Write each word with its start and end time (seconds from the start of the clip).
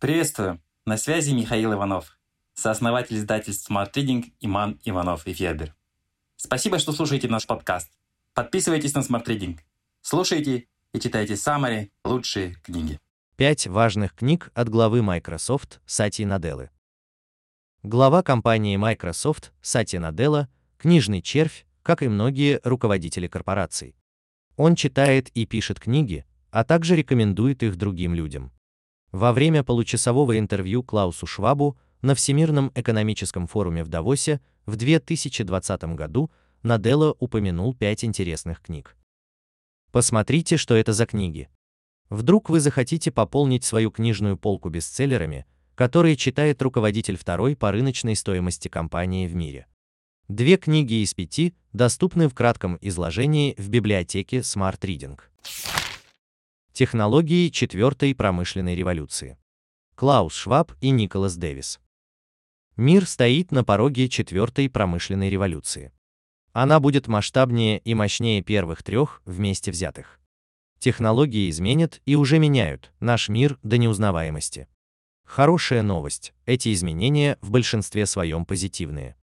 Приветствую! 0.00 0.62
На 0.86 0.96
связи 0.96 1.32
Михаил 1.32 1.74
Иванов, 1.74 2.18
сооснователь 2.54 3.18
издательств 3.18 3.70
Smart 3.70 3.92
Reading 3.92 4.32
Иман 4.40 4.80
Иванов 4.82 5.26
и 5.26 5.34
Федер. 5.34 5.74
Спасибо, 6.36 6.78
что 6.78 6.92
слушаете 6.92 7.28
наш 7.28 7.46
подкаст. 7.46 7.92
Подписывайтесь 8.32 8.94
на 8.94 9.00
Smart 9.00 9.26
Reading. 9.26 9.58
Слушайте 10.00 10.68
и 10.94 11.00
читайте 11.00 11.36
самые 11.36 11.90
лучшие 12.02 12.54
книги. 12.62 12.98
Пять 13.36 13.66
важных 13.66 14.14
книг 14.14 14.50
от 14.54 14.70
главы 14.70 15.02
Microsoft 15.02 15.82
Сати 15.84 16.24
Наделлы. 16.24 16.70
Глава 17.82 18.22
компании 18.22 18.78
Microsoft 18.78 19.52
Сати 19.60 19.98
Наделла– 19.98 20.48
книжный 20.78 21.20
червь, 21.20 21.66
как 21.82 22.02
и 22.02 22.08
многие 22.08 22.58
руководители 22.64 23.26
корпораций. 23.26 23.94
Он 24.56 24.76
читает 24.76 25.28
и 25.34 25.44
пишет 25.44 25.78
книги, 25.78 26.24
а 26.50 26.64
также 26.64 26.96
рекомендует 26.96 27.62
их 27.62 27.76
другим 27.76 28.14
людям. 28.14 28.50
Во 29.12 29.32
время 29.32 29.64
получасового 29.64 30.38
интервью 30.38 30.82
Клаусу 30.82 31.26
Швабу 31.26 31.76
на 32.00 32.14
Всемирном 32.14 32.70
экономическом 32.74 33.46
форуме 33.46 33.82
в 33.82 33.88
Давосе 33.88 34.40
в 34.66 34.76
2020 34.76 35.84
году 35.96 36.30
Наделла 36.62 37.16
упомянул 37.18 37.74
пять 37.74 38.04
интересных 38.04 38.60
книг. 38.60 38.96
Посмотрите, 39.90 40.56
что 40.56 40.76
это 40.76 40.92
за 40.92 41.06
книги. 41.06 41.48
Вдруг 42.08 42.50
вы 42.50 42.60
захотите 42.60 43.10
пополнить 43.10 43.64
свою 43.64 43.90
книжную 43.90 44.36
полку 44.36 44.68
бестселлерами, 44.68 45.46
которые 45.74 46.16
читает 46.16 46.62
руководитель 46.62 47.16
второй 47.16 47.56
по 47.56 47.72
рыночной 47.72 48.14
стоимости 48.14 48.68
компании 48.68 49.26
в 49.26 49.34
мире. 49.34 49.66
Две 50.28 50.56
книги 50.56 51.02
из 51.02 51.14
пяти 51.14 51.54
доступны 51.72 52.28
в 52.28 52.34
кратком 52.34 52.78
изложении 52.80 53.54
в 53.58 53.68
библиотеке 53.68 54.38
Smart 54.38 54.78
Reading. 54.80 55.18
Технологии 56.80 57.50
четвертой 57.50 58.14
промышленной 58.14 58.74
революции. 58.74 59.36
Клаус 59.96 60.32
Шваб 60.32 60.72
и 60.80 60.88
Николас 60.88 61.36
Дэвис. 61.36 61.78
Мир 62.78 63.06
стоит 63.06 63.52
на 63.52 63.64
пороге 63.64 64.08
четвертой 64.08 64.70
промышленной 64.70 65.28
революции. 65.28 65.92
Она 66.54 66.80
будет 66.80 67.06
масштабнее 67.06 67.80
и 67.80 67.92
мощнее 67.92 68.40
первых 68.40 68.82
трех 68.82 69.20
вместе 69.26 69.70
взятых. 69.70 70.18
Технологии 70.78 71.50
изменят 71.50 72.00
и 72.06 72.16
уже 72.16 72.38
меняют 72.38 72.94
наш 72.98 73.28
мир 73.28 73.58
до 73.62 73.76
неузнаваемости. 73.76 74.66
Хорошая 75.26 75.82
новость, 75.82 76.32
эти 76.46 76.72
изменения 76.72 77.36
в 77.42 77.50
большинстве 77.50 78.06
своем 78.06 78.46
позитивные. 78.46 79.16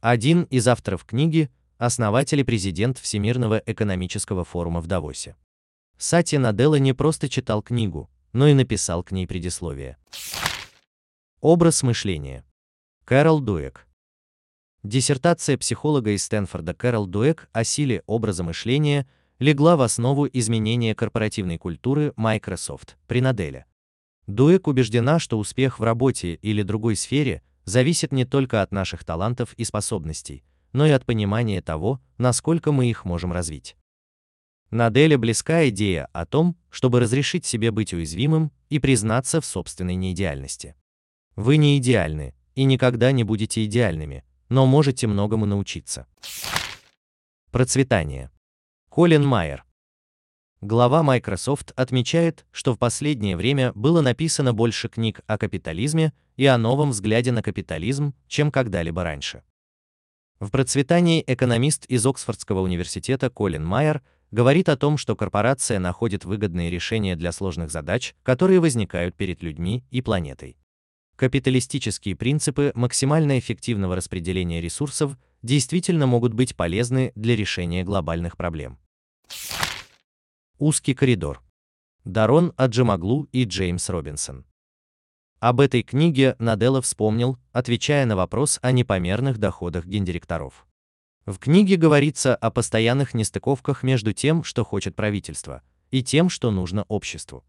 Один 0.00 0.42
из 0.50 0.66
авторов 0.66 1.04
книги– 1.04 1.50
основатель 1.78 2.40
и 2.40 2.42
президент 2.42 2.98
Всемирного 2.98 3.62
экономического 3.64 4.42
форума 4.42 4.80
в 4.80 4.88
Давосе. 4.88 5.36
Сати 5.98 6.36
Наделла 6.36 6.76
не 6.78 6.92
просто 6.92 7.28
читал 7.28 7.62
книгу, 7.62 8.10
но 8.32 8.48
и 8.48 8.54
написал 8.54 9.02
к 9.02 9.12
ней 9.12 9.26
предисловие. 9.26 9.96
Образ 11.40 11.82
мышления. 11.82 12.44
Кэрол 13.06 13.40
Дуэк. 13.40 13.86
Диссертация 14.82 15.56
психолога 15.56 16.10
из 16.10 16.24
Стэнфорда 16.24 16.74
Кэрол 16.74 17.06
Дуэк 17.06 17.48
о 17.52 17.64
силе 17.64 18.02
образа 18.06 18.44
мышления 18.44 19.06
легла 19.38 19.76
в 19.76 19.80
основу 19.80 20.26
изменения 20.26 20.94
корпоративной 20.94 21.56
культуры 21.56 22.12
Microsoft 22.16 22.98
при 23.06 23.22
Наделе. 23.22 23.64
Дуэк 24.26 24.68
убеждена, 24.68 25.18
что 25.18 25.38
успех 25.38 25.78
в 25.78 25.82
работе 25.82 26.34
или 26.34 26.62
другой 26.62 26.96
сфере 26.96 27.42
зависит 27.64 28.12
не 28.12 28.24
только 28.24 28.60
от 28.60 28.70
наших 28.70 29.02
талантов 29.04 29.54
и 29.54 29.64
способностей, 29.64 30.44
но 30.72 30.86
и 30.86 30.90
от 30.90 31.06
понимания 31.06 31.62
того, 31.62 32.02
насколько 32.18 32.70
мы 32.70 32.90
их 32.90 33.04
можем 33.04 33.32
развить. 33.32 33.76
Наделе 34.70 35.16
близка 35.16 35.68
идея 35.68 36.06
о 36.12 36.26
том, 36.26 36.56
чтобы 36.70 36.98
разрешить 37.00 37.46
себе 37.46 37.70
быть 37.70 37.92
уязвимым 37.92 38.50
и 38.68 38.80
признаться 38.80 39.40
в 39.40 39.46
собственной 39.46 39.94
неидеальности. 39.94 40.74
Вы 41.36 41.56
не 41.56 41.78
идеальны 41.78 42.34
и 42.56 42.64
никогда 42.64 43.12
не 43.12 43.22
будете 43.22 43.64
идеальными, 43.64 44.24
но 44.48 44.66
можете 44.66 45.06
многому 45.06 45.46
научиться. 45.46 46.06
Процветание. 47.52 48.30
Колин 48.88 49.24
Майер. 49.24 49.64
Глава 50.62 51.02
Microsoft 51.02 51.72
отмечает, 51.76 52.44
что 52.50 52.74
в 52.74 52.78
последнее 52.78 53.36
время 53.36 53.72
было 53.74 54.00
написано 54.00 54.52
больше 54.52 54.88
книг 54.88 55.20
о 55.26 55.38
капитализме 55.38 56.12
и 56.36 56.46
о 56.46 56.58
новом 56.58 56.90
взгляде 56.90 57.30
на 57.30 57.42
капитализм, 57.42 58.14
чем 58.26 58.50
когда-либо 58.50 59.04
раньше. 59.04 59.42
В 60.40 60.50
процветании 60.50 61.24
экономист 61.26 61.86
из 61.86 62.04
Оксфордского 62.04 62.60
университета 62.60 63.30
Колин 63.30 63.64
Майер 63.64 64.02
говорит 64.30 64.68
о 64.68 64.76
том, 64.76 64.96
что 64.98 65.16
корпорация 65.16 65.78
находит 65.78 66.24
выгодные 66.24 66.70
решения 66.70 67.16
для 67.16 67.32
сложных 67.32 67.70
задач, 67.70 68.14
которые 68.22 68.60
возникают 68.60 69.14
перед 69.14 69.42
людьми 69.42 69.84
и 69.90 70.02
планетой. 70.02 70.56
Капиталистические 71.16 72.14
принципы 72.14 72.72
максимально 72.74 73.38
эффективного 73.38 73.96
распределения 73.96 74.60
ресурсов 74.60 75.16
действительно 75.42 76.06
могут 76.06 76.34
быть 76.34 76.54
полезны 76.54 77.12
для 77.14 77.34
решения 77.36 77.84
глобальных 77.84 78.36
проблем. 78.36 78.78
Узкий 80.58 80.94
коридор. 80.94 81.42
Дарон 82.04 82.52
Аджимаглу 82.56 83.28
и 83.32 83.44
Джеймс 83.44 83.88
Робинсон. 83.88 84.44
Об 85.40 85.60
этой 85.60 85.82
книге 85.82 86.34
Наделла 86.38 86.80
вспомнил, 86.80 87.38
отвечая 87.52 88.06
на 88.06 88.16
вопрос 88.16 88.58
о 88.62 88.72
непомерных 88.72 89.38
доходах 89.38 89.84
гендиректоров. 89.86 90.66
В 91.26 91.38
книге 91.40 91.74
говорится 91.74 92.36
о 92.36 92.52
постоянных 92.52 93.12
нестыковках 93.12 93.82
между 93.82 94.12
тем, 94.12 94.44
что 94.44 94.64
хочет 94.64 94.94
правительство, 94.94 95.62
и 95.90 96.00
тем, 96.04 96.28
что 96.28 96.52
нужно 96.52 96.84
обществу. 96.84 97.44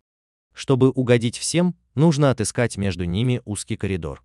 Чтобы 0.51 0.89
угодить 0.89 1.37
всем, 1.37 1.75
нужно 1.93 2.31
отыскать 2.31 2.77
между 2.77 3.05
ними 3.05 3.39
узкий 3.45 3.77
коридор. 3.77 4.23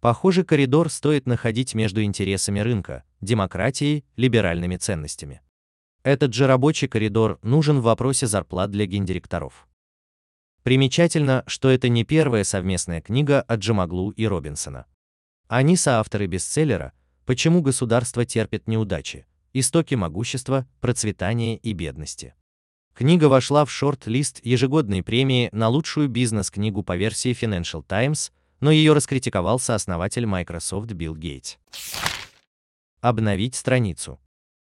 Похожий 0.00 0.44
коридор 0.44 0.90
стоит 0.90 1.26
находить 1.26 1.74
между 1.74 2.04
интересами 2.04 2.60
рынка, 2.60 3.02
демократией, 3.20 4.04
либеральными 4.14 4.76
ценностями. 4.76 5.40
Этот 6.04 6.32
же 6.32 6.46
рабочий 6.46 6.86
коридор 6.86 7.40
нужен 7.42 7.80
в 7.80 7.84
вопросе 7.84 8.28
зарплат 8.28 8.70
для 8.70 8.86
гендиректоров. 8.86 9.66
Примечательно, 10.62 11.42
что 11.48 11.68
это 11.68 11.88
не 11.88 12.04
первая 12.04 12.44
совместная 12.44 13.00
книга 13.00 13.42
от 13.42 13.58
Джамаглу 13.58 14.10
и 14.10 14.24
Робинсона. 14.24 14.86
Они 15.48 15.76
соавторы 15.76 16.26
бестселлера– 16.26 16.92
Почему 17.26 17.62
государство 17.62 18.26
терпит 18.26 18.68
неудачи? 18.68 19.26
Истоки 19.54 19.94
могущества, 19.94 20.66
процветания 20.80 21.56
и 21.56 21.72
бедности. 21.72 22.34
Книга 22.92 23.24
вошла 23.24 23.64
в 23.64 23.70
шорт-лист 23.70 24.44
ежегодной 24.44 25.02
премии 25.02 25.48
на 25.50 25.68
лучшую 25.68 26.08
бизнес-книгу 26.08 26.82
по 26.82 26.96
версии 26.96 27.32
Financial 27.32 27.82
Times, 27.82 28.30
но 28.60 28.70
ее 28.70 28.92
раскритиковал 28.92 29.58
сооснователь 29.58 30.26
Microsoft 30.26 30.92
Билл 30.92 31.16
Гейтс. 31.16 31.56
Обновить 33.00 33.54
страницу. 33.54 34.20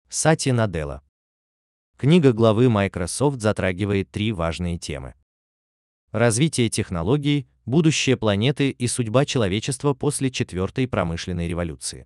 Сати 0.08 0.52
Наделла. 0.52 1.02
Книга 1.98 2.34
главы 2.34 2.70
Microsoft 2.70 3.42
затрагивает 3.42 4.12
три 4.12 4.32
важные 4.32 4.78
темы. 4.78 5.16
Развитие 6.12 6.70
технологий, 6.70 7.48
будущее 7.66 8.16
планеты 8.16 8.70
и 8.70 8.88
судьба 8.88 9.26
человечества 9.26 9.96
после 9.96 10.30
четвертой 10.30 10.88
промышленной 10.88 11.48
революции. 11.48 12.06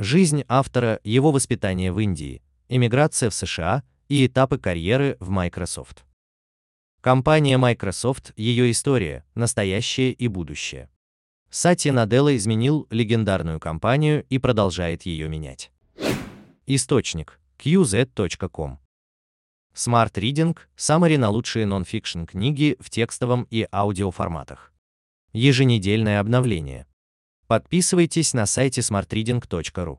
Жизнь 0.00 0.44
автора, 0.46 1.00
его 1.02 1.32
воспитание 1.32 1.90
в 1.90 1.98
Индии, 1.98 2.40
эмиграция 2.68 3.30
в 3.30 3.34
США 3.34 3.82
и 4.08 4.28
этапы 4.28 4.56
карьеры 4.56 5.16
в 5.18 5.30
Microsoft. 5.30 6.04
Компания 7.00 7.58
Microsoft, 7.58 8.32
ее 8.36 8.70
история, 8.70 9.24
настоящее 9.34 10.12
и 10.12 10.28
будущее. 10.28 10.88
Сати 11.50 11.90
Наделла 11.90 12.36
изменил 12.36 12.86
легендарную 12.90 13.58
компанию 13.58 14.24
и 14.30 14.38
продолжает 14.38 15.02
ее 15.02 15.28
менять. 15.28 15.72
Источник 16.66 17.40
qz.com 17.58 18.78
Smart 19.74 20.12
Reading– 20.12 20.56
саммари 20.76 21.16
на 21.16 21.30
лучшие 21.30 21.66
нон-фикшн 21.66 22.22
книги 22.22 22.76
в 22.78 22.88
текстовом 22.88 23.48
и 23.50 23.66
аудиоформатах. 23.72 24.72
Еженедельное 25.32 26.20
обновление. 26.20 26.86
Подписывайтесь 27.48 28.34
на 28.34 28.44
сайте 28.44 28.82
smartreading.ru. 28.82 29.98